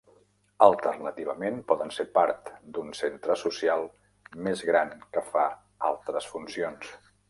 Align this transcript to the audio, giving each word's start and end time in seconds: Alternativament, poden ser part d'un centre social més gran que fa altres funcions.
Alternativament, 0.67 1.59
poden 1.73 1.93
ser 1.99 2.07
part 2.17 2.49
d'un 2.79 2.91
centre 3.03 3.37
social 3.45 3.87
més 4.49 4.69
gran 4.73 4.99
que 5.15 5.27
fa 5.33 5.49
altres 5.95 6.37
funcions. 6.37 6.95